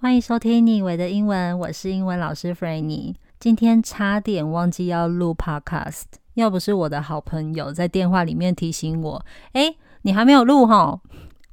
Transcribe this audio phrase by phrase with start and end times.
[0.00, 3.16] 欢迎收听你以为的英文，我是英文老师 Franny。
[3.40, 11.00] 今天差点忘记要录 Podcast，要不是我的好朋友在电话里面提醒我，诶，你还没有录齁，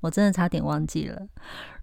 [0.01, 1.23] 我真的差点忘记了。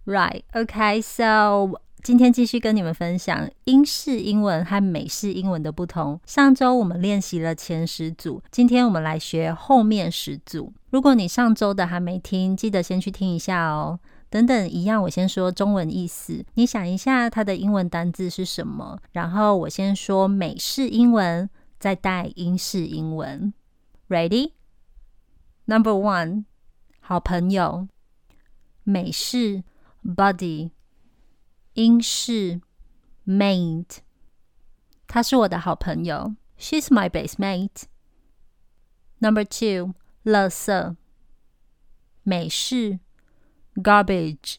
[0.06, 6.20] Right, OK, so 今天继续跟你们分享英式英文和美式英文的不同。
[6.24, 10.72] 上周我们练习了前十组，今天我们来学后面十组。
[10.90, 13.98] 如果你上周的还没听，记得先去听一下哦。
[14.32, 16.42] 等等，一样，我先说中文意思。
[16.54, 18.98] 你想一下它的英文单字是什么？
[19.12, 23.52] 然后我先说美式英文，再带英式英文。
[24.08, 24.52] Ready?
[25.66, 26.46] Number one，
[27.00, 27.88] 好朋友。
[28.84, 29.64] 美式
[30.02, 30.70] buddy，
[31.74, 32.62] 英式
[33.26, 33.98] mate。
[35.06, 36.36] 他是我的好朋友。
[36.58, 37.82] She's my best mate。
[39.18, 40.96] Number two，乐色。
[42.22, 42.98] 美式。
[43.75, 44.57] Garbage，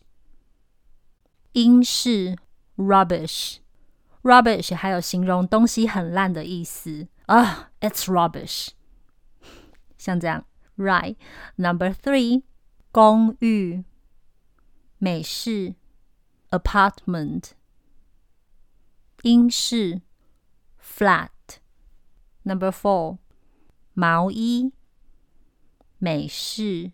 [1.53, 2.37] 英式
[2.77, 8.69] rubbish，rubbish 还有形容东西很烂的意思啊、oh,，it's rubbish。
[9.97, 12.43] 像这样，right？Number three，
[12.93, 13.85] 公寓，
[14.99, 15.75] 美式
[16.51, 17.51] apartment，
[19.23, 20.03] 英式
[20.81, 23.19] flat。Number four，
[23.93, 24.73] 毛衣，
[25.99, 26.93] 美式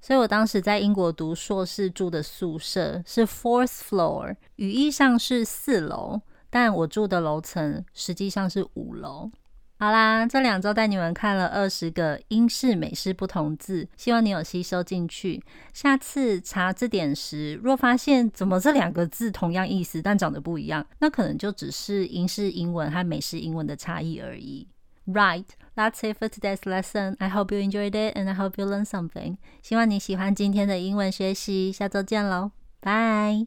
[0.00, 6.22] 所以我当时在英国读硕士住的宿舍是 fourth floor，语义上是四楼。
[6.54, 9.28] 但我住的楼层实际上是五楼。
[9.76, 15.42] 好啦，这两周带你们看了二十个英式、美式不同字，希望你有吸收进去。
[15.72, 24.68] 下次查字典时，若发现怎么这两个字同样意思，但长得不一样，那可能就只是英式英文和美式英文的差异而已。
[25.08, 27.16] Right, that's it for today's lesson.
[27.18, 29.38] I hope you enjoyed it and I hope you learned something.
[29.60, 33.40] 希望你喜欢今天的英文学习，下周见喽，拜。